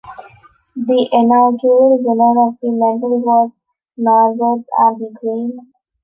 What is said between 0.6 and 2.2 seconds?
The inaugural